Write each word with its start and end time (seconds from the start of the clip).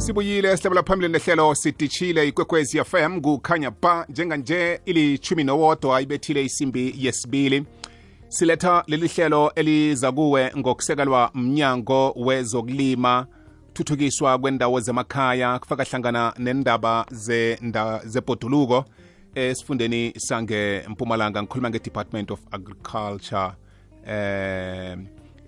sibuyile 0.00 0.56
sihlabela 0.56 0.82
phambili 0.82 1.12
nehlelo 1.12 1.54
sidishile 1.54 2.28
ikwekwezi 2.28 2.84
fm 2.84 3.20
kukhanya 3.20 3.70
ba 3.70 4.06
njenganje 4.08 4.80
ilithumi 4.84 5.44
nowodwa 5.44 6.00
ibethile 6.02 6.44
isimbi 6.44 6.94
yesibili 6.98 7.64
siletha 8.28 8.84
leli 8.86 9.08
hlelo 9.08 9.52
eliza 9.54 10.12
kuwe 10.12 10.52
ngokusekelwa 10.56 11.30
mnyango 11.34 12.12
wezokulima 12.16 13.26
thuthukiswa 13.72 14.38
kwendawo 14.38 14.80
zemakhaya 14.80 15.58
kufaka 15.58 15.84
hlangana 15.84 16.34
nendaba 16.38 17.06
zebhoduluko 18.04 18.84
esifundeni 19.34 20.12
sange-mpumalanga 20.16 21.42
ngikhuluma 21.42 21.70
nge-department 21.70 22.30
of 22.30 22.40
agriculture 22.50 23.52
eh 24.06 24.98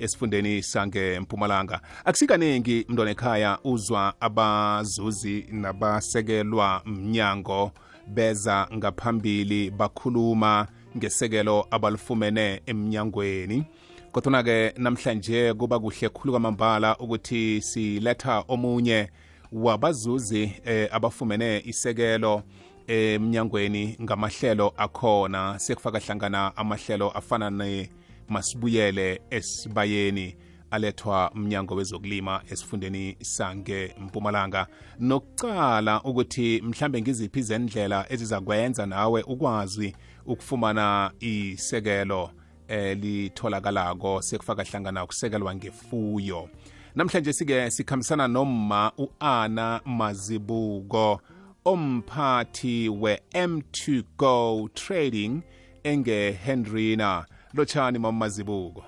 esifundeni 0.05 0.63
sange-mpumalanga 0.63 1.81
akusikaningi 2.05 2.87
mntwana 2.89 3.11
ekhaya 3.11 3.59
uzwa 3.65 4.15
abazuzi 4.21 5.47
nabasekelwa 5.53 6.83
mnyango 6.87 7.73
beza 8.07 8.69
ngaphambili 8.75 9.71
bakhuluma 9.71 10.67
ngesekelo 10.97 11.67
abalifumene 11.71 12.63
emnyangweni. 12.67 13.65
Kodwana-ke 14.13 14.75
namhlanje 14.77 15.55
kuba 15.55 15.79
kuhle 15.79 16.09
khulu 16.09 16.33
kwamambala 16.33 16.97
ukuthi 16.99 17.61
siletha 17.61 18.45
omunye 18.49 19.09
wabazuzi 19.53 20.53
eh, 20.65 20.89
abafumene 20.93 21.63
isekelo 21.65 22.43
emnyangweni 22.87 23.97
ngamahlelo 24.03 24.75
akhona. 24.77 25.59
Sekufaka 25.59 25.99
hlangana 25.99 26.57
amahlelo 26.57 27.11
afana 27.11 27.51
ne 27.51 27.91
masibuyele 28.29 29.21
esibayeni 29.31 30.37
alethwa 30.71 31.31
mnyango 31.35 31.75
wezokulima 31.75 32.43
esifundeni 32.51 33.17
sange 33.21 33.95
mpumalanga. 34.01 34.67
Nokucala 34.99 36.03
ukuthi 36.03 36.63
mhlambe 36.63 37.03
ngiziphi 37.03 37.39
izendlela 37.39 38.13
ezizakwenza 38.13 38.87
nawe 38.87 39.23
ukwazi 39.23 39.97
ukufumana 40.27 41.13
isekelo 41.21 42.31
elitholakalako 42.69 44.23
sekufaka 44.23 44.65
hlangana 44.65 45.05
ukusekelwa 45.05 45.55
ngefuyo. 45.55 46.49
Namhlanje 46.95 47.33
sike 47.33 47.71
sikhambisana 47.71 48.29
nomma 48.29 48.93
u-ana 48.99 49.81
mazibuko 49.85 51.21
omphathi 51.65 52.89
we-m2 52.89 54.05
go 54.17 54.69
trading 54.75 55.43
engehendrina 55.85 57.27
lotshani 57.55 57.99
mama 57.99 58.19
mazibuko 58.19 58.85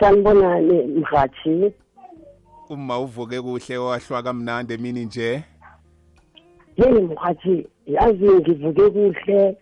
sanibonani 0.00 0.82
mhathi 0.82 1.72
uma 2.72 2.98
uvuke 2.98 3.40
kuhle 3.40 3.76
wahlwa 3.76 4.22
kamnandi 4.22 4.74
emini 4.74 5.04
nje? 5.04 5.44
Yeyi 6.76 7.00
mhathi 7.00 7.66
yazi 7.86 8.24
ngivuke 8.24 8.90
kuhle 8.90 9.56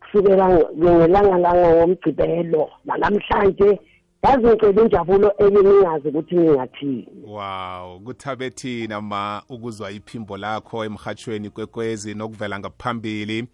kusukela 0.00 0.48
ngelanga 0.78 1.38
langa 1.38 1.68
womgcibelo 1.68 2.70
nanamhlanje 2.84 3.80
yazi 4.22 4.46
ngicela 4.46 4.82
injabulo 4.82 5.32
ebeningazi 5.38 6.08
ukuthi 6.08 6.36
ngingathini. 6.36 7.08
Wow 7.26 8.00
kuthabe 8.00 8.50
thina 8.50 9.00
ma 9.00 9.42
ukuzwa 9.48 9.90
iphimbo 9.90 10.36
lakho 10.36 10.84
emhatshweni 10.84 11.50
kwekwezi 11.50 12.14
nokuvela 12.14 12.58
ngaphambili. 12.58 13.48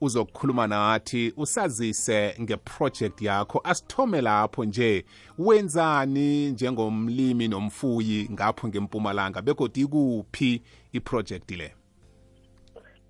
Uzokukhuluma 0.00 0.66
nathi 0.66 1.32
usazise 1.36 2.34
ngeproject 2.40 3.22
yakho. 3.22 3.60
Asithome 3.64 4.20
lapho 4.20 4.64
nje. 4.64 5.04
Wenzani 5.38 6.50
njengomlimi 6.50 7.48
nomfuyi 7.48 8.28
ngapho 8.32 8.68
ngempumalanga? 8.68 9.42
Begodi 9.42 9.80
ikuphi 9.80 10.62
iproject 10.92 11.50
le? 11.50 11.74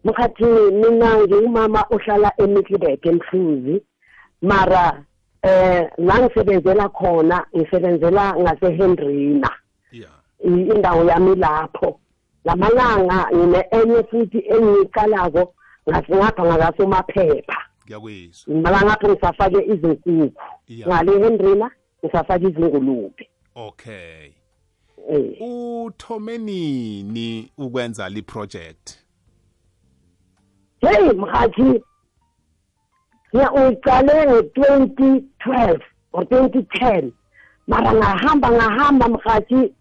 Mkhathi 0.04 0.44
mina 0.44 1.16
ngingumama 1.16 1.84
ohlala 1.90 2.32
emiddleburg 2.38 3.06
emhluzi. 3.06 3.82
Mara 4.42 5.04
eh 5.42 5.90
ngangisebenzela 6.00 6.88
khona 6.88 7.46
ngisebenzela 7.56 8.36
ngasehendrina 8.36 9.50
yeah 9.92 10.18
indawo 10.44 11.04
yami 11.04 11.34
lapho. 11.34 12.00
Lamalanga 12.44 13.28
ngine 13.34 13.64
enye 13.70 14.02
futhi 14.02 14.38
engiyiqalako. 14.38 15.54
Ngapha 15.88 16.44
ngakasomaphepha 16.44 17.56
ngiyakwizwa 17.84 18.54
mala 18.54 18.82
ngapho 18.84 19.08
ngisafake 19.08 19.64
izinkukhu. 19.72 20.32
Yeah. 20.68 20.88
ngale 20.88 21.18
hendrina 21.18 21.70
ngisafake 22.04 22.46
izingulube. 22.46 23.28
Okay. 23.54 24.32
Eh. 25.10 25.36
Uthome 25.40 26.38
nini 26.38 27.52
ukwenza 27.58 28.08
li 28.08 28.22
project? 28.22 28.98
Hey 30.80 31.12
mhathi 31.12 31.82
ya 33.32 33.52
uqale 33.52 34.26
ngo-2012 34.26 35.80
or 36.12 36.24
2010 36.24 37.10
mara 37.66 37.92
ngahamba 37.92 38.50
ngahamba 38.50 39.08
mhathi 39.08 39.72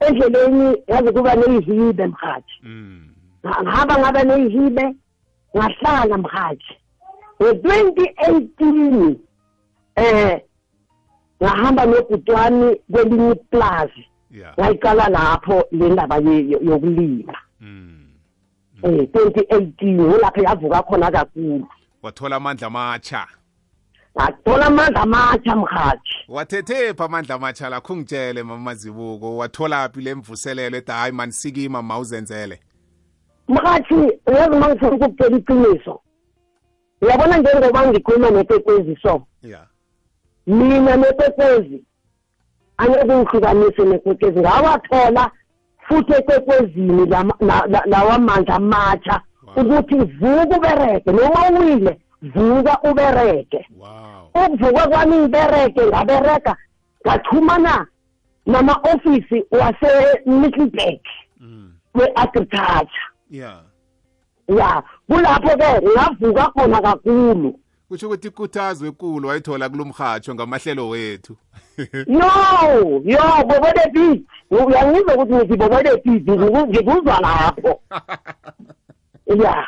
endleleni 0.00 0.82
yaze 0.86 1.12
kuba 1.12 1.34
neyihibe 1.34 2.06
mhathi 2.06 2.52
mm. 2.62 3.08
Ngahamba 3.44 3.98
ngaba 3.98 4.24
neyihibe 4.24 4.94
ngahlala 5.56 6.18
mhathi 6.18 6.74
ngo-2018 7.40 9.16
eh 9.96 10.40
ngahamba 11.42 11.86
nobhuti 11.86 12.30
wami 12.30 12.76
kwelinye 12.92 13.30
iplazi. 13.32 14.06
Ngayiqala 14.58 15.08
lapho 15.08 15.64
le 15.70 15.88
ndaba 15.88 16.16
yokulima. 16.16 17.38
Mm. 17.60 18.08
Um 18.82 18.90
2018 18.90 20.00
ngolapho 20.00 20.40
yavuka 20.40 20.82
khona 20.82 21.10
kakhulu. 21.10 21.66
Wathola 22.02 22.36
amandla 22.36 22.66
amatsha? 22.66 23.26
Ngathola 24.16 24.66
amandla 24.66 25.02
amatsha 25.02 25.56
mhathi 25.56 26.12
wathethephi 26.28 27.02
amandla 27.02 27.34
amatsha 27.34 27.68
lakho 27.68 27.92
ungitshele 27.92 28.42
mama 28.42 28.62
mazibuko 28.62 29.36
watholaphi 29.36 30.00
le 30.00 30.14
mvuselelo 30.14 30.76
ethi 30.76 30.92
hayi 30.92 31.12
mani 31.12 31.32
sikima 31.32 31.82
ma 31.82 31.98
uzenzele 33.48 33.48
mhathi 33.48 33.94
yazi 34.26 34.56
uma 34.56 34.68
ngifuna 34.68 34.96
ukukutshela 34.96 35.36
iqiniso. 35.36 36.00
Uyabona 37.02 37.38
njengoba 37.38 37.88
ngikhuluma 37.88 38.30
nekwekwezi 38.30 38.96
so? 39.02 39.22
Mina 40.46 40.96
nekwekwezi 40.96 41.84
angeke 42.76 43.04
ngihlukanise 43.16 43.82
nekwekwezi 43.84 44.40
ngawathola 44.40 45.30
futhi 45.88 46.12
ekwekwezini 46.12 47.06
lama- 47.06 47.36
la- 47.40 47.66
la- 47.68 47.84
lawamandla 47.86 48.54
amatsha 48.54 49.20
ukuthi 49.56 49.94
vuka 49.94 50.56
ubereke 50.56 51.12
noma 51.12 51.50
uwile 51.50 51.98
vuka 52.22 52.78
ubereke 52.90 53.66
ukuvuka 54.34 54.88
kwami 54.88 55.16
ngibereke 55.16 55.86
ngabereka 55.86 56.56
ngaxhumana 57.06 57.86
nama-ofisi 58.46 59.44
wase-middleburg 59.50 61.00
mm. 61.40 61.72
we-agriculture. 61.94 63.06
Yeah. 63.32 63.62
Ya 64.48 64.82
kulapho-ke 65.08 65.88
ngavuka 65.88 66.50
khona 66.50 66.82
kakhulu. 66.82 67.58
Kusho 67.88 68.06
ukuthi 68.06 68.28
ikuthazo 68.28 68.86
ekulu 68.86 69.28
wayithola 69.28 69.68
kulo 69.68 69.84
mhatsho 69.84 70.34
ngamahlelo 70.34 70.88
wethu. 70.88 71.36
Yo 72.18 73.02
yo 73.04 73.44
bobodepiti 73.46 74.24
uyangizwa 74.50 75.14
ukuthi 75.14 75.34
ngithi 75.34 75.56
bobodepiti 75.56 76.30
ngikuzwa 76.30 77.20
lapho. 77.20 77.80
Ya. 79.42 79.66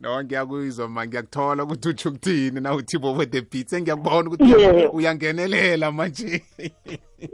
No 0.00 0.24
ngiyakuyizwa 0.24 0.88
ma 0.88 1.06
ngiyakuthola 1.06 1.64
ukuthi 1.64 1.88
utsho 1.88 2.08
ukuthini 2.08 2.60
na 2.60 2.74
uthi 2.74 2.98
bobo 2.98 3.24
the 3.24 3.40
beat 3.40 3.68
sengiyakubona 3.68 4.28
ukuthi 4.30 4.44
Yeah. 4.44 4.94
uyangenelela 4.94 5.92
manje. 5.92 6.44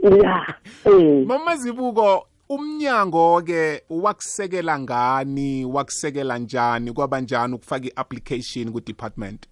Ya 0.01 0.55
eh. 0.85 1.25
Mama 1.25 1.55
zibuko 1.55 2.27
umnyango-ke 2.49 3.83
wakusekela 3.89 4.79
ngani 4.79 5.65
wakusekela 5.65 6.37
njani 6.37 6.91
kwabanjani 6.93 7.53
ukufaka 7.53 7.85
i-application 7.85 8.71
ku-department? 8.71 9.47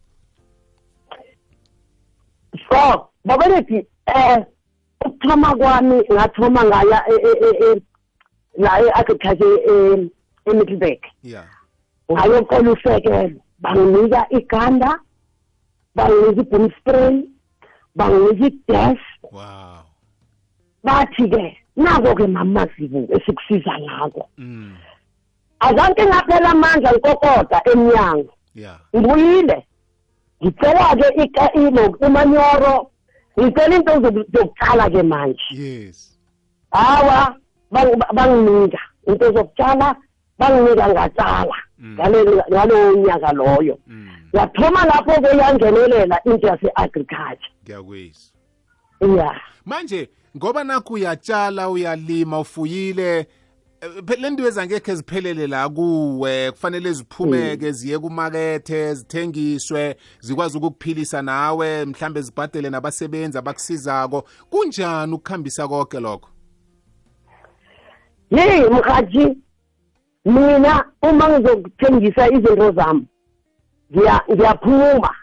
So 2.69 3.09
babelethi 3.25 3.87
eh 4.05 4.45
ukuthoma 5.05 5.55
kwami 5.55 5.95
ngathoma 6.13 6.63
ngaya 6.63 7.03
e- 7.09 7.21
e- 7.29 7.39
e- 7.47 7.57
e- 7.71 7.81
la 8.57 8.79
e-agriculture 8.79 9.55
e- 9.71 10.09
e-middleburg 10.45 10.99
yeah 11.23 11.47
ngayocela 12.11 12.71
usekelo 12.71 13.41
banginika 13.59 14.27
iganda 14.29 14.99
banginika 15.95 16.41
i-boom 16.41 16.71
spray 16.79 17.23
banginika 17.95 18.45
i-dash 18.45 19.01
wow. 19.31 19.83
Bathi-ke 20.83 21.57
nako-ke 21.75 22.27
mamazibu 22.27 23.07
esikusiza 23.15 23.79
ngako. 23.79 24.29
Mm. 24.37 24.75
azanke 25.59 26.05
ngaphela 26.05 26.49
amandla 26.49 26.91
ngikokoda 26.91 27.61
emnyango. 27.71 28.33
Yeah 28.55 28.79
ngibuyile. 28.95 29.65
Ngicela-ke 30.43 31.23
ika- 31.23 31.53
ilo 31.53 31.97
umanyoro. 32.01 32.89
Ngicela 33.39 33.75
into 33.75 33.91
zoku- 33.91 34.25
zokuqala-ke 34.33 35.03
manje. 35.03 35.39
Yes. 35.51 36.19
Hawa 36.71 37.35
bang- 37.71 38.13
banginika. 38.13 38.79
Into 39.07 39.25
zokutshala 39.31 39.95
banginika 40.39 40.87
ngatshala 40.89 41.55
ngale- 41.79 42.43
ngalowo 42.51 42.95
nyaka 43.07 43.33
loyo. 43.33 43.77
Mm. 43.87 44.09
yathoma 44.33 44.85
lapho-ke 44.85 45.37
yangenelela 45.37 46.19
into 46.25 46.47
yase-agriculture. 46.47 47.51
Ngiyakuzwa. 47.63 49.17
ya. 49.17 49.41
Manje 49.65 50.09
ngoba 50.37 50.63
nakho 50.63 50.93
uyatshala 50.93 51.69
uyalima 51.69 52.39
ufuyile 52.39 53.27
eh, 53.81 54.19
le 54.19 54.29
nto 54.29 54.47
ezangekhe 54.47 54.95
ziphelele 54.95 55.47
la 55.47 55.69
kuwe 55.69 56.51
kufanele 56.51 56.93
ziphumeke 56.93 57.71
ziye 57.71 57.99
kumakethe 57.99 58.93
zithengiswe 58.93 59.95
zikwazi 60.19 60.57
ukukuphilisa 60.57 61.21
nawe 61.21 61.85
mhlambe 61.85 62.21
zibhadele 62.21 62.69
nabasebenzi 62.69 63.37
abakusizako. 63.37 64.23
Kunjani 64.49 65.13
ukukhambisa 65.13 65.67
konke 65.67 65.99
lokho? 65.99 66.29
Yeyi 68.31 68.69
mhathi 68.69 69.37
mina 70.25 70.85
uma 71.01 71.29
ngizokuthengisa 71.29 72.27
izinto 72.27 72.71
zami 72.71 73.07
ngiya- 73.93 74.23
ngiyaphuma. 74.33 75.15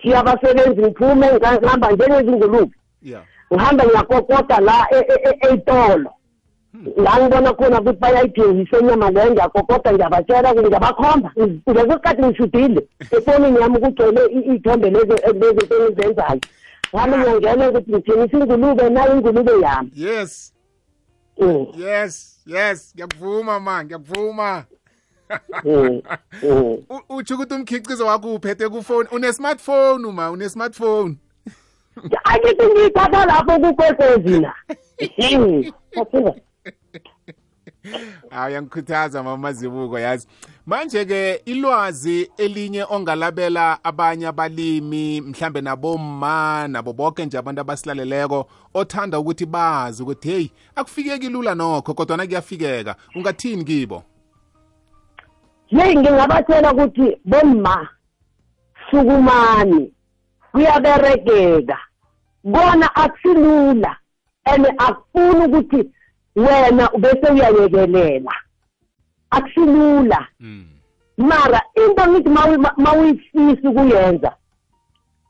Ngiyabasebenzi 0.00 0.80
ngiphume 0.82 1.26
ngihamba 1.34 1.92
njengezingulube 1.92 2.74
yeah 3.50 3.72
ngihambe 3.72 3.84
ngiyakokota 3.84 4.60
la 4.60 4.86
e- 4.90 5.06
e- 5.08 5.28
e- 5.30 5.52
ey'tolo 5.52 6.10
la 6.96 7.18
ngibona 7.20 7.52
khona 7.54 7.80
ukuthi 7.80 7.98
bayayithengisa 8.00 8.78
inyama 8.78 9.10
leyo 9.10 9.30
ngiyakokota 9.30 9.92
ngiyabatshela 9.92 10.54
ngiyabakhomba. 10.54 11.32
Ngesikhathi 11.70 12.22
ngishudile 12.22 12.88
efonini 13.10 13.60
yami 13.60 13.78
kugcwele 13.80 14.20
i- 14.26 14.52
iy'thombe 14.52 14.90
lezi 14.90 15.06
lezi 15.40 15.74
engizenzayo. 15.74 16.40
Ngami 16.94 17.16
ngiyangena 17.16 17.68
ukuthi 17.70 17.90
ngithengisa 17.90 18.38
ingulube 18.38 18.88
nayo 18.90 19.16
ingulube 19.16 19.52
yami. 19.60 19.90
Yes. 19.94 20.52
Mm, 21.38 21.66
yes 21.76 22.38
yes 22.46 22.92
ngiyakuvuma 22.94 23.60
ma 23.60 23.84
ngiyakuvuma. 23.84 24.64
Mm, 25.64 26.02
mm. 26.42 26.76
U- 26.90 27.16
utsho 27.16 27.34
ukuthi 27.34 27.54
umkhicizo 27.54 28.06
wakho 28.06 28.34
uphethe 28.34 28.68
kufoni 28.68 29.08
une-smartphone 29.12 30.12
ma 30.12 30.30
une-smartphone. 30.30 31.16
Angithi 32.24 32.66
ngiyithatha 32.66 33.26
lapho 33.26 33.60
kukwekwezi 33.60 34.40
na 34.40 34.54
hayi 38.30 38.54
yangikhuthaza 38.54 39.22
mama 39.22 39.52
zibuko 39.52 39.98
yazi. 39.98 40.28
Manje-ke 40.66 41.34
ilwazi 41.34 42.30
elinye 42.36 42.84
ongalabela 42.90 43.84
abanye 43.84 44.26
abalimi 44.26 45.20
mhlambe 45.20 45.60
naboma 45.60 46.68
nabo 46.68 46.92
bonke 46.92 47.24
nje 47.26 47.38
abantu 47.38 47.60
abasilaleleko 47.60 48.46
othanda 48.74 49.18
ukuthi 49.18 49.46
bazi 49.46 50.02
ukuthi 50.02 50.28
heyi 50.28 50.52
akufikeki 50.76 51.28
lula 51.28 51.54
nokho 51.54 51.94
kodwana 51.94 52.26
kuyafikeka. 52.26 52.96
Ungathini 53.14 53.64
kibo? 53.64 54.02
Yeyi 55.70 55.96
ngingabatshela 55.96 56.72
ukuthi 56.72 57.16
bomma 57.24 57.88
sukumani 58.90 59.92
kuyaberegeka 60.52 61.78
kona 62.44 62.94
akusilula 62.94 63.96
and 64.44 64.66
akufuni 64.78 65.44
ukuthi 65.46 65.90
wena 66.36 66.90
bese 66.98 67.32
uyayekelela. 67.32 68.32
Akusilula 69.30 70.26
mm. 70.40 70.66
mara 71.16 71.62
into 71.76 72.10
ngithi 72.10 72.28
mawuyifisa 72.76 73.70
ukuyenza 73.70 74.32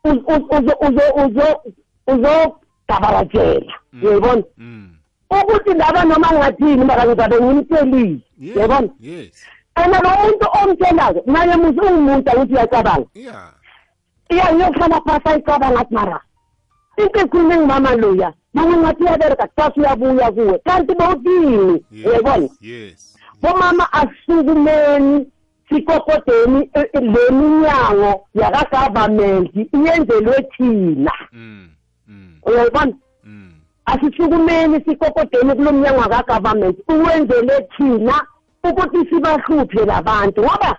uz- 0.03 0.23
uz- 0.25 0.49
uzo- 0.57 0.79
uzo- 0.87 1.13
uzo- 1.25 1.61
uzogabalajela 2.07 3.73
uyayibona? 4.03 4.43
Mm. 4.57 4.89
ukuthi 5.29 5.73
laba 5.73 6.03
noma 6.03 6.31
ngathini 6.31 6.85
mara 6.85 7.05
ngizabe 7.05 7.41
ngimtshelile 7.41 8.21
uyayibona? 8.41 8.89
and 9.75 9.93
lo 9.93 10.09
muntu 10.19 10.47
omtshelayo 10.61 11.23
naye 11.25 11.55
muze 11.55 11.81
ungumuntu 11.81 12.31
ukuthi 12.31 12.53
uyacabanga. 12.53 13.07
Iya 14.29 14.53
ngiyohlala 14.53 15.01
phasi 15.01 15.27
ayicabanga 15.29 15.79
athi 15.79 15.93
mara 15.93 16.19
into 16.97 17.19
ekhulume 17.19 17.57
ngumama 17.57 17.95
loya 17.95 18.33
mama 18.53 18.77
ngathi 18.77 19.03
uyabereka 19.03 19.47
kusasa 19.47 19.73
uyabuya 19.81 20.31
kuwe 20.31 20.57
kanti 20.57 20.95
bowutini 20.95 21.83
uyayibona 22.05 22.49
bomama 23.41 23.93
asisukumeni 23.93 25.27
sikokodeni 25.69 26.69
e- 26.73 26.89
e- 26.93 26.99
le 26.99 27.31
minyango 27.31 28.27
yakagavamenti 28.35 29.69
iyenzelwe 29.73 30.47
thina 30.57 31.11
mm. 31.31 31.69
Mm. 32.07 32.35
uyayibona 32.43 32.93
Mm. 33.23 33.51
asisukumeni 33.85 34.81
sikokodeni 34.85 35.55
kulo 35.55 35.71
mnyango 35.71 35.99
wakagavamenti 35.99 36.83
uwenzele 36.87 37.67
thina 37.77 38.25
ukuthi 38.63 39.09
sibahluphe 39.09 39.85
labantu 39.85 40.41
ngoba 40.41 40.77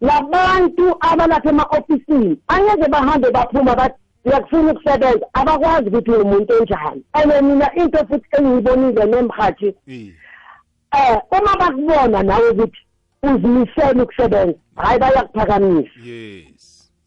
labantu 0.00 0.96
abalapha 1.00 1.48
ema-ofisini 1.50 2.38
angeke 2.48 2.90
bahambe 2.90 3.30
baphuma 3.30 3.74
bathi 3.76 3.94
ngiyakufuna 4.26 4.72
ukusebenza. 4.72 5.26
Abakwazi 5.32 5.88
ukuthi 5.88 6.10
umuntu 6.10 6.52
enjani 6.58 7.02
and 7.14 7.42
mina 7.42 7.70
into 7.74 7.98
futhi 8.06 8.26
engiyibonile 8.38 9.04
nemhathi 9.04 9.74
Eh. 9.88 10.12
eh 10.92 11.18
uma 11.30 11.56
bakubona 11.60 12.22
nawe 12.22 12.48
ukuthi 12.50 12.78
uzimisele 13.22 14.02
ukusebenza 14.02 14.58
hayi 14.76 14.98
bayakuphakamisa 14.98 15.90
yes 16.04 16.44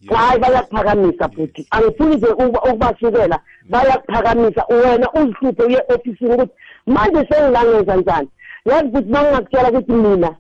yes. 0.02 0.14
Hayi 0.16 0.40
bayakuphakamisa 0.40 1.30
futhi. 1.30 1.68
Angifuni 1.72 2.16
nje 2.16 2.26
ukuba- 2.28 2.62
ukubasukela. 2.70 3.40
Bayakuphakamisa 3.70 4.66
wena 4.70 5.12
uzihluphe 5.14 5.64
uye 5.64 5.82
ofisini 5.90 6.34
ukuthi 6.34 6.54
manje 6.86 7.28
sengilangenza 7.30 7.96
njani? 7.96 8.28
Yazi 8.66 8.88
ukuthi 8.88 9.10
uma 9.10 9.22
ngingakutshela 9.24 9.70
ukuthi 9.72 9.92
mina 9.92 10.36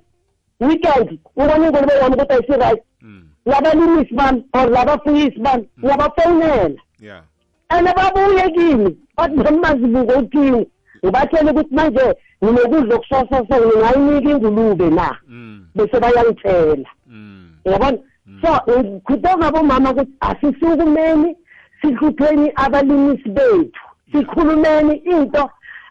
weekend 0.60 1.20
ubona 1.36 1.58
ingulube 1.68 1.94
yami 2.02 2.16
ukuthi 2.16 2.34
ayisi-right 2.34 2.82
mm. 3.02 3.27
Labalimisi 3.48 4.14
bami 4.14 4.44
or 4.54 4.70
labafuyisi 4.70 5.40
bami 5.40 5.70
ngiyabafowunela 5.80 6.82
yeah. 7.00 7.22
And 7.70 7.88
babuye 7.88 8.50
kimi? 8.52 8.98
Bathi 9.18 9.36
namazibuko 9.36 10.20
uthini? 10.20 10.68
Ngibatshele 11.06 11.52
ukuthi 11.52 11.76
manje 11.76 12.16
nginokudla 12.44 12.96
okusosose 12.96 13.56
ngingayinika 13.60 14.30
ingulube 14.30 14.90
na 14.90 15.18
mm. 15.28 15.66
bese 15.76 16.00
bayangitshela. 16.00 16.90
Mm. 17.08 17.50
yabona? 17.66 17.98
So 18.42 18.80
ngikhuthaza 18.80 19.52
bomama 19.52 19.92
ukuthi 19.92 20.12
asisukumeni 20.20 21.36
sihlupheni 21.82 22.52
abalimisi 22.56 23.30
bethu. 23.30 23.82
Sikhulumeni 24.12 24.94
into 24.96 25.50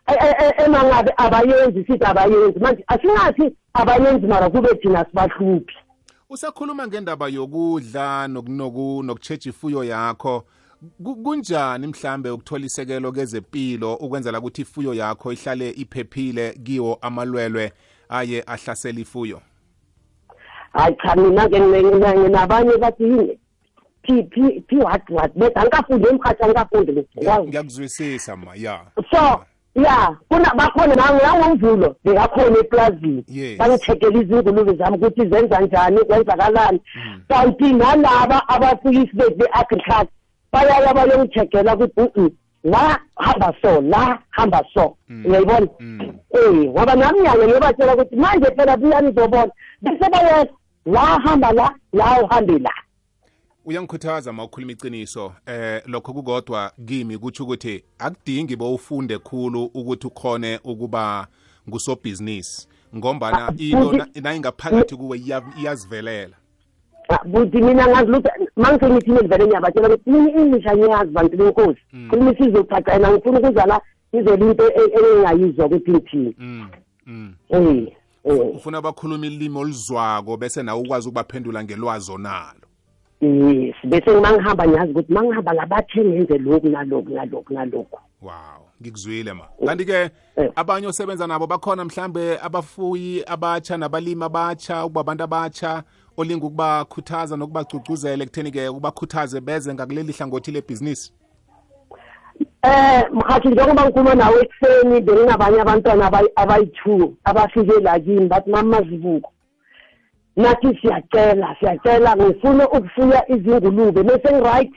e- 0.09 0.27
e- 0.27 0.37
e- 0.45 0.65
emangabe 0.65 1.13
abayenzi 1.17 1.85
sithi 1.85 2.05
abayenzi. 2.05 2.59
Manje 2.61 2.85
asingathi 2.87 3.57
abayenzi 3.75 4.27
mara 4.27 4.51
kube 4.51 4.75
thina 4.75 5.05
sibahluphi. 5.05 5.77
Usakhuluma 6.31 6.87
ngendaba 6.87 7.29
yokudla 7.29 8.29
nokunoku 8.29 9.03
nokutsheja 9.03 9.51
ifuyo 9.51 9.85
yakho. 9.85 10.45
Ku- 11.05 11.17
kunjani 11.17 11.87
mhlambe 11.87 12.31
ukuthola 12.31 12.67
isekelo 12.67 13.13
kezempilo 13.13 13.95
ukwenzela 13.95 14.39
ukuthi 14.39 14.63
ifuyo 14.63 14.95
yakho 14.95 15.33
ihlale 15.33 15.71
iphephile 15.71 16.53
kiwo 16.65 16.99
amalwelwe 17.01 17.73
aye 18.09 18.45
ahlasela 18.47 19.01
ifuyo? 19.01 19.41
Hayi 20.73 20.97
cha 21.03 21.17
mina-ke 21.17 21.61
nginabanye 21.61 22.77
bathi 22.77 23.39
phi 24.03 24.77
what 24.77 25.11
what? 25.11 25.33
Bese 25.35 25.53
angikafundi 25.55 26.09
emkhathi 26.09 26.43
angikafundi 26.43 26.93
ngiyakuzwisisa 27.47 28.37
ma 28.37 28.55
ya. 28.55 28.81
So 29.11 29.45
ya 29.85 30.17
kuna 30.29 30.55
bakhona 30.55 30.95
nangomvulo 30.95 31.97
bekakhona 32.05 32.59
eplazini 32.59 33.25
Yes. 33.29 33.59
bangithekela 33.59 34.23
izingulube 34.23 34.73
zami 34.75 34.97
ukuthi 34.97 35.29
zenza 35.31 35.61
njani 35.61 35.99
kwenzakalani. 35.99 36.81
Kanti 37.29 37.73
nalaba 37.73 38.49
abafuyisi 38.49 39.17
bethu 39.17 39.35
be-agriculture 39.37 40.09
bayaya 40.53 40.95
bayongithekela 40.95 41.75
ukuthi 41.75 42.01
"Mm-mm, 42.01 42.31
la 42.65 42.99
hamba 43.17 43.53
so 43.63 43.81
la 43.81 44.19
hamba 44.31 44.63
so. 44.75 44.97
Uyayibona? 45.25 45.67
Mm. 45.81 46.01
eh 46.31 46.53
ngoba 46.55 46.95
nami 46.95 47.21
nyane 47.21 47.45
ngiyobatshela 47.47 47.95
ukuthi 47.95 48.17
manje 48.17 48.47
phela 48.57 48.77
buya 48.77 49.01
nizobona 49.01 49.53
bese 49.83 50.11
bayeza 50.13 50.47
la 50.87 51.01
hamba 51.01 51.53
la 51.53 51.71
la 51.93 52.23
uhambe 52.23 52.59
la. 52.59 52.71
Uyangikhuthaza 53.67 54.33
ma 54.33 54.45
ukhuluma 54.45 54.73
iciniso 54.73 55.33
eh 55.47 55.83
lokho 55.87 56.13
kukodwa 56.13 56.73
kimi 56.87 57.19
kutsho 57.19 57.45
ukuthi 57.45 57.85
akudingi 57.99 58.57
bowufunde 58.57 59.19
khulu 59.19 59.65
ukuthi 59.75 60.07
ukhone 60.07 60.61
ukuba 60.65 61.27
ngusobhizinisi 61.69 62.69
ngombana 62.97 63.49
Ah, 63.49 63.53
into 63.59 64.07
nayingaphakathi 64.23 64.97
kuwe 64.97 65.19
iya- 65.19 65.43
iyazivelela. 65.61 66.37
Ah, 67.09 67.25
buti 67.25 67.57
mina 67.57 67.87
ngazi 67.87 68.11
lutho 68.11 68.31
mangisengithini 68.57 69.29
vele 69.29 69.47
ngiyabatshela 69.47 69.89
ukuthi 69.89 70.11
mina 70.11 70.31
i-english 70.31 70.67
angiyazi 70.67 71.11
bantu 71.11 71.37
benkosi. 71.37 71.81
Khuluma 72.11 72.33
isizocaca 72.33 72.93
yena 72.93 73.11
ngifuna 73.13 73.39
ukuza 73.39 73.67
la 73.67 73.81
ngizele 74.15 74.51
into 74.51 74.65
e- 74.71 74.93
engingayizwa 74.99 75.67
ukuthi 75.67 75.91
ngithini 75.91 76.35
mm. 76.39 76.69
mm. 77.07 77.35
ufuna 78.25 78.83
bakhuluma 78.83 79.27
ilimi 79.27 79.59
oluzwako 79.59 80.37
bese 80.37 80.63
nawe 80.63 80.81
ukwazi 80.81 81.09
ukubaphendula 81.09 81.65
ngelwazo 81.65 82.15
onalo 82.15 82.66
yes 83.21 83.75
bese 83.85 84.11
uma 84.11 84.33
ngihamba 84.33 84.67
ngiyazi 84.69 84.91
ukuthi 84.93 85.13
uma 85.13 85.23
ngihamba 85.23 85.53
la 85.53 85.67
bathe 85.67 86.05
ngenze 86.05 86.39
lokhu 86.39 86.69
nalokhu 86.69 87.11
nalokhu 87.11 87.55
nalokhu. 87.55 87.99
Wow 88.23 88.63
ngikuzwile 88.83 89.33
ma. 89.33 89.45
Kanti-ke 89.67 90.11
Eh. 90.37 90.51
abanye 90.57 90.87
osebenza 90.87 91.27
nabo 91.27 91.47
bakhona 91.47 91.85
mhlambe 91.85 92.39
abafuyi 92.43 93.23
abatsha 93.27 93.77
nabalimi 93.77 94.25
abatsha 94.25 94.85
ukuba 94.85 95.01
abantu 95.01 95.25
abatsha 95.25 95.83
olinga 96.17 96.47
ukubakhuthaza 96.47 97.37
nokubagcugcuzela 97.37 98.25
ekutheni-ke 98.25 98.69
ukubakhuthaze 98.69 99.41
beze 99.41 99.75
ngakuleli 99.75 100.13
hlangothi 100.13 100.51
lebhizinisi? 100.53 101.13
Eh 102.63 103.05
mkhathi 103.13 103.49
njengoba 103.49 103.85
ngikhuluma 103.85 104.15
nawe 104.15 104.41
ekuseni 104.43 105.01
benginabanye 105.01 105.61
abantwana 105.61 106.07
abayi- 106.11 106.33
abayi-two 106.37 107.15
abafike 107.25 107.81
la 107.81 108.01
kimi 108.01 108.27
bathi 108.29 108.51
mamazibuko 108.51 109.33
nathi 110.37 110.79
siyacela 110.81 111.57
siyacela 111.61 112.17
ngifuna 112.17 112.69
ukufuya 112.69 113.31
izingulube 113.31 114.03
mese 114.03 114.33
ngi-right 114.35 114.73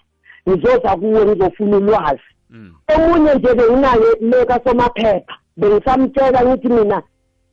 ngizoza 0.50 0.96
kuwe 0.98 1.25
ngizofuna 1.25 1.78
ulwazi 1.78 2.22
Mm. 2.51 2.74
omunye 2.96 3.34
nje 3.36 3.54
benginaye 3.54 4.10
le 4.22 4.46
kasomaphepha 4.46 5.34
bengisamtshela 5.58 6.46
ngithi 6.46 6.68
mina 6.68 7.01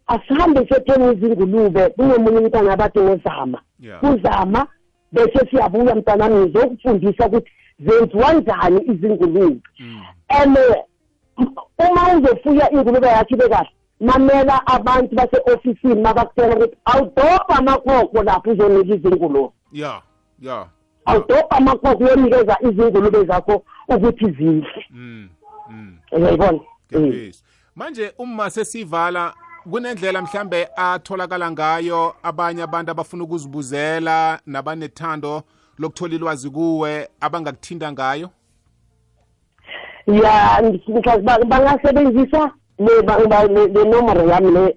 asihambe 0.07 0.61
siyothenga 0.69 1.13
izingulube 1.13 1.89
kunomunye 1.89 2.39
umntwana 2.39 2.73
abade 2.73 3.01
ngozama 3.01 3.61
Yeah. 3.81 4.01
kuzama 4.01 4.67
bese 5.13 5.47
siyabuya 5.51 5.95
mntanami 5.95 6.35
ngizokufundisa 6.35 7.27
ukuthi 7.27 7.51
zenziwa 7.81 8.33
njani 8.33 8.81
izingulube 8.93 9.61
Mm. 9.81 10.03
and 10.29 10.59
uma 11.79 12.19
uzofuya 12.19 12.71
ingulube 12.73 13.07
yakho 13.07 13.35
ibe 13.35 13.49
kahle 13.49 13.71
mamela 14.01 14.67
abantu 14.67 15.15
base-ofisini 15.15 16.03
mabakutshela 16.03 16.57
ukuthi 16.57 16.77
awudobha 16.85 17.49
amakhokho 17.49 18.23
lapho 18.23 18.51
uzonika 18.51 18.95
izingulube 18.95 19.53
ya 19.73 20.03
ya. 20.41 20.67
Awudobha 21.05 21.51
amakhokho 21.51 22.05
uyonikeza 22.05 22.57
izingulube 22.61 23.25
zakho 23.25 23.65
ukuthi 23.89 24.25
zidle. 24.25 24.85
Mm. 24.91 25.29
Mm. 25.71 25.99
uyayibona? 26.13 26.61
Manje 27.77 28.13
uma 28.19 28.51
sesivala 28.51 29.35
kunendlela 29.71 30.23
mhlambe 30.23 30.69
atholakala 30.77 31.51
ngayo 31.51 32.15
abanye 32.23 32.63
abantu 32.63 32.91
abafuna 32.91 33.25
ukuzibuzela 33.25 34.41
nabanethando 34.47 35.43
lokuthola 35.79 36.15
ilwazi 36.15 36.51
kuwe 36.51 37.09
abangakuthinda 37.21 37.93
ngayo? 37.93 38.31
Ya 40.07 40.63
bangasebenzisa 41.47 42.53
le 42.79 43.03
ba- 43.03 43.27
ba- 43.29 43.47
le 43.47 43.67
le 43.67 43.85
nomoro 43.85 44.23
yami 44.29 44.51
le 44.53 44.75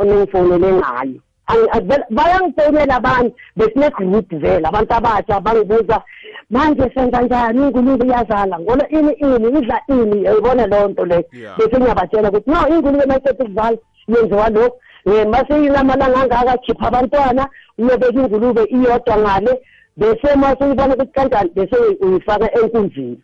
onengifonele 0.00 0.72
ngayo 0.72 1.20
Angi- 1.48 1.68
a- 1.72 1.80
vele- 1.80 2.06
bayangifonela 2.10 2.96
abantu 2.96 3.34
besine-group 3.56 4.28
vele 4.30 4.66
abantu 4.68 4.92
abatsha 4.94 5.40
bangibuza 5.40 6.02
manje 6.50 6.90
senza 6.94 7.22
njani? 7.22 7.62
Ingulube 7.62 8.06
iyazala. 8.06 8.58
Ngona 8.60 8.88
ini 8.88 9.12
ini 9.12 9.48
idla 9.58 9.80
ini. 9.88 10.20
Uyayibona 10.20 10.66
leyo 10.66 10.88
nto 10.88 11.04
leyo 11.04 11.24
Yeah. 11.32 11.56
bese 11.58 11.78
ngiyabatshela 11.80 12.28
ukuthi 12.28 12.50
no 12.50 12.68
ingulube 12.68 13.06
mayiqeda 13.06 13.44
ukuzala 13.44 13.76
yenziwa 14.08 14.48
lokhu. 14.50 14.76
Um 15.06 15.30
mase 15.30 15.64
inamalanga 15.64 16.38
angaka 16.38 16.56
khipha 16.62 16.86
abantwana 16.86 17.48
uyobeka 17.78 18.20
ingulube 18.20 18.62
iyodwa 18.64 19.16
ngale. 19.18 19.60
Bese 19.96 20.36
mase 20.36 20.64
uyibona 20.64 20.94
ukuthi 20.94 21.12
kanjani? 21.12 21.50
Bese 21.54 21.76
uyifaka 22.00 22.54
enkunzini 22.60 23.18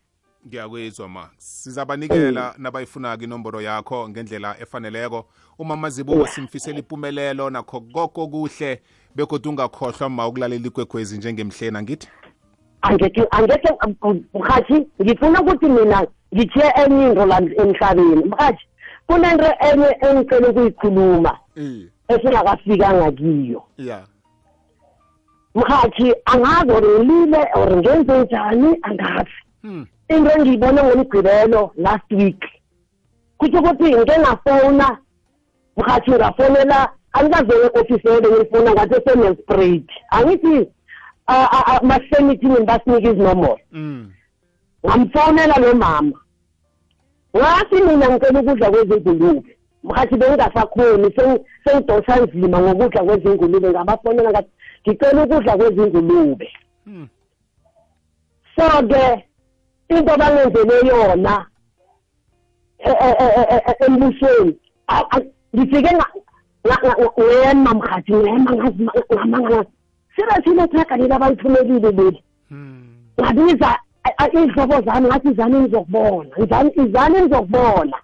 ngiyakwizwa 0.49 1.09
ma 1.09 1.31
sizabanikela 1.38 2.55
nabayifunaka 2.59 3.25
inomboro 3.25 3.61
yakho 3.61 4.09
ngendlela 4.09 4.57
efaneleko. 4.61 5.26
Uma 5.59 5.76
mazibuko 5.76 6.26
simfisela 6.26 6.78
impumelelo 6.78 7.50
nakho 7.50 7.81
koko 7.81 8.28
kuhle 8.28 8.83
bekodwa 9.14 9.52
ungakhohlwa 9.52 10.09
ma 10.09 10.26
ukulalela 10.28 10.67
ikwekwezi 10.67 11.19
njengemhleni 11.19 11.78
angithi 11.78 12.09
angeke 12.83 13.26
angeke 13.31 13.69
mkhathi 14.35 14.87
ngifuna 15.02 15.40
ukuthi 15.40 15.67
mina 15.67 16.07
ngithiye 16.35 16.73
enye 16.85 17.09
into 17.09 17.26
la 17.26 17.37
emhlabeni. 17.37 18.25
Mkhathi 18.25 18.67
kunento 19.07 19.52
enye 19.61 19.97
engicela 20.00 20.49
ukuyikhuluma 20.49 21.38
esingakafikanga 22.09 23.12
kiyo. 23.12 23.62
Ya. 23.78 24.07
Mkhathi 25.55 26.14
angazi 26.25 26.73
or 26.73 26.83
ngilile 26.83 27.47
or 27.55 27.76
ngenze 27.76 28.19
njani 28.19 28.78
angazi. 28.83 29.38
Hmm. 29.62 29.87
Into 30.09 30.31
engiyibone 30.38 30.83
ngomgqibelo 30.83 31.73
last 31.77 32.11
week 32.12 32.43
kutho 33.38 33.59
ukuthi 33.59 33.95
ngike 33.97 34.21
ngafona 34.21 34.99
mkhathi 35.77 36.11
ngafonela 36.11 36.88
angikazele 37.12 37.71
ofisi 37.81 38.09
yelo 38.09 38.31
ngifuna 38.31 38.73
ngathi 38.73 38.95
esenespread 38.95 39.85
angithi 40.11 40.69
masenithini 41.83 42.65
basinika 42.65 43.11
izinombolo 43.11 43.59
Mm. 43.73 44.11
ngamfonela 44.87 45.57
lo 45.59 45.75
mama. 45.75 46.19
Ngathi 47.37 47.75
mina 47.75 48.09
ngicela 48.11 48.41
ukudla 48.41 48.71
kwezingulube. 48.71 49.57
Mkhathi 49.85 50.17
bengingasakhoni 50.17 51.09
seng- 51.17 51.45
sengidosa 51.65 52.17
nzima 52.17 52.59
ngokudla 52.61 53.03
kwezingulube 53.05 53.71
ngabafonela 53.71 54.31
ngathi 54.31 54.49
ngicela 54.88 55.23
ukudla 55.25 55.57
kwezingulube. 55.57 56.49
Hmm. 56.85 57.09
so-ke 58.57 59.25
into 59.88 60.16
bangenzele 60.16 60.88
yona 60.88 61.47
e- 62.78 62.90
e- 62.90 63.16
e- 63.25 63.47
e- 63.54 63.62
e- 63.71 63.85
embusweni. 63.87 64.57
A- 64.88 65.04
a- 65.11 65.21
ngifike 65.57 65.90
nga- 65.97 66.12
nga- 66.66 66.80
nga- 66.83 67.12
ngema 67.25 67.75
mkhathi 67.75 68.12
ngema 68.12 68.50
ngamangala 69.12 69.64
sibethile 70.16 70.66
traga 70.68 70.97
leli 70.97 71.12
abayithumelile 71.14 71.90
leli. 71.90 72.23
Hmm. 72.49 72.85
ngabiza 73.21 73.68
a- 74.04 74.16
a- 74.18 74.28
iy'hlobo 74.33 74.80
zami 74.80 75.07
ngathi 75.09 75.28
izani 75.28 75.61
nizokubona 75.61 76.30
izani 76.45 76.71
izani 76.76 77.21
nizokubona 77.21 77.97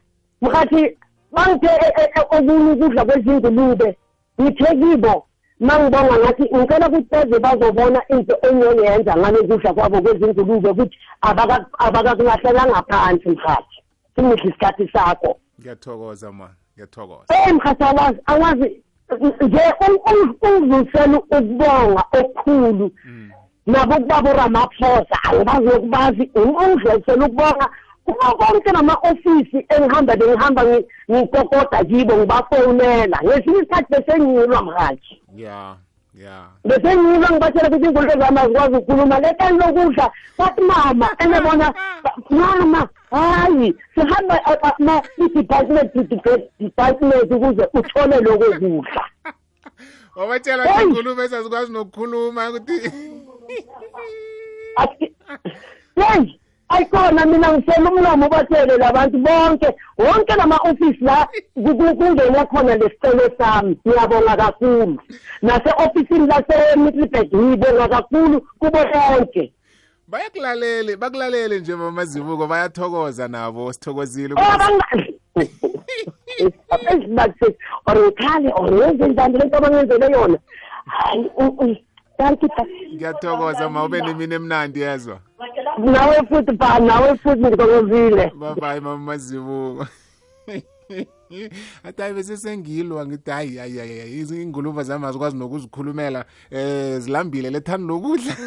mkhathi 0.43 0.97
bangithe 1.33 1.67
e- 1.67 1.95
e- 2.03 2.11
e- 2.19 2.27
okunye 2.37 2.73
ukudla 2.73 3.05
kwezingulube 3.05 3.97
ngithe 4.41 4.71
kibo 4.81 5.27
mangibonga 5.61 6.19
ngathi 6.19 6.43
ngicela 6.55 6.89
ukuthi 6.89 7.09
beze 7.11 7.39
bazobona 7.39 8.01
into 8.09 8.35
engiyoyenza 8.43 9.17
ngale 9.17 9.39
kudla 9.49 9.75
kwabo 9.75 10.03
kwezingulube 10.03 10.69
ukuthi 10.71 10.97
abaka- 11.23 11.67
abakakulahlelela 11.79 12.83
phansi 12.89 13.29
mkhathi. 13.29 13.77
Singihle 14.17 14.49
isikhathi 14.51 14.89
sakho? 14.93 15.39
Ngiyathokoza 15.61 16.33
ma. 16.33 16.49
Ngiyathokoza. 16.77 17.25
Eh 17.47 17.55
mkhathi 17.55 17.85
awazi 17.85 18.19
awazi 18.27 18.83
nje 19.41 19.61
ungizusela 20.43 21.19
ukubonga 21.19 22.05
okukhulu 22.19 22.91
Mm. 23.05 23.31
nabo 23.67 23.95
kubaba 23.95 24.31
uramaphosa 24.35 25.17
angibazi 25.25 25.65
nokubazi 25.67 26.31
ungidlulisela 26.35 27.27
ukubonga 27.27 27.69
kubo 28.05 28.37
konke 28.39 28.73
nama-ofisi 28.73 29.67
engihamba 29.69 30.17
bengihamba 30.17 30.63
ngi- 30.65 30.87
ngikokoda 31.11 31.85
kibo 31.85 32.17
ngibafonela 32.17 33.19
ngesinye 33.25 33.57
isikhathi 33.59 33.87
besengiyilwa 33.93 34.63
mhathi 34.63 35.23
ya 35.37 35.77
ya 36.15 36.47
besengiyilwa 36.65 37.31
ngibatshela 37.31 37.69
ukuthi 37.69 37.87
ingulube 37.87 38.15
zami 38.21 38.39
azikwazi 38.39 38.77
ukukhuluma. 38.77 39.21
Le 39.21 39.35
kani 39.35 39.59
lokudla 39.59 40.13
bathi 40.39 40.61
mama 40.61 41.09
enebona 41.19 41.75
mama. 42.31 42.89
hayi 43.11 43.75
sihamba 43.95 44.35
a- 44.47 44.63
a- 44.69 44.77
ma 44.79 45.03
i-department 45.19 45.93
to 45.93 46.03
deba- 46.03 46.49
department 46.61 47.31
ukuze 47.31 47.69
uthole 47.75 48.21
loko 48.21 48.45
kudla. 48.59 49.05
Wabatshela 50.17 50.65
Hey! 50.65 50.85
ingulube 50.87 51.25
ezazikwazi 51.25 51.73
nokukhuluma 51.73 52.51
ukuthi 52.51 52.91
Athi- 54.77 55.15
yeyi 56.71 56.89
ayikhona 56.91 57.27
mina 57.27 57.53
ngisela 57.53 57.91
umlomo 57.91 58.27
ubatshele 58.27 58.77
labantu 58.77 59.19
bonke. 59.19 59.67
Wonke 59.99 60.35
lama-ofisi 60.37 61.05
la 61.05 61.29
ku- 61.55 61.77
ku- 61.77 61.97
kungene 61.97 62.45
khona 62.47 62.77
lesicelo 62.77 63.31
sami. 63.39 63.79
Ngiyabonga 63.87 64.37
kakhulu. 64.37 64.99
Nase-ofisini 65.43 66.27
lase-middleburg 66.27 67.35
ngiyibonga 67.35 67.89
kakhulu 67.89 68.41
kubo 68.59 68.79
bonke. 68.93 69.53
Bayakulalele 70.09 70.97
bakulalele 70.97 71.61
nje 71.61 71.75
mamazibuko 71.77 72.47
bayathokoza 72.47 73.29
nabo 73.29 73.73
sithokozile. 73.73 74.35
Abangaezibathise 76.71 77.57
or 77.87 77.95
ngikhale 77.97 78.53
or 78.57 78.71
ngenze 78.73 79.09
njani 79.09 79.39
lento 79.39 79.57
abangenzele 79.57 80.07
yona? 80.13 80.39
Hayi 80.87 81.31
ngiyathokoza 82.95 83.69
ma 83.69 83.85
ube 83.85 84.01
nemini 84.01 84.35
emnandi 84.35 84.81
yezwa 84.81 85.21
nawe 85.79 86.17
futhi 86.29 86.53
ba 86.53 86.79
nawe 86.79 87.19
futhi 87.19 87.41
ngithokozile. 87.41 88.33
Babayi 88.39 88.81
mamazibuko 88.81 89.87
athi 91.85 91.97
hayi 92.03 92.15
bese 92.15 92.37
sengilwa 92.37 93.07
ngithi 93.07 93.31
hayi 93.31 93.57
hayi 93.57 93.79
hayi 93.79 94.19
izinguluva 94.19 94.83
zami 94.83 95.07
azikwazi 95.07 95.37
nokuzikhulumela 95.37 96.25
eh 96.51 96.99
zilambile 96.99 97.51
lethando 97.51 97.95
lokudla 97.95 98.37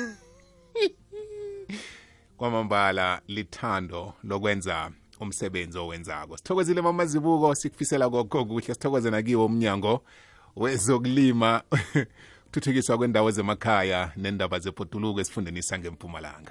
kwamambala 2.37 3.21
lithando 3.27 4.13
lokwenza 4.23 4.91
umsebenzi 5.19 5.77
owenzako. 5.77 6.37
Sithokozile 6.37 6.81
mamazibuko 6.81 7.55
sikufisela 7.55 8.09
kokho 8.09 8.45
kuhle 8.45 8.73
sithokoze 8.73 9.11
nakiwo 9.11 9.45
umnyango 9.45 10.01
wezokulima 10.55 11.61
thuthukiswa 12.51 12.97
kwendawo 12.97 13.31
zemakhaya 13.31 14.11
nendaba 14.17 14.59
zepotuluko 14.59 15.19
esifundeni 15.21 15.63
sangempumalanga. 15.63 16.45